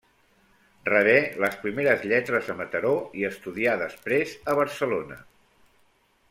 [0.87, 5.21] Rebé les primeres lletres a Mataró, i estudià després a Barcelona.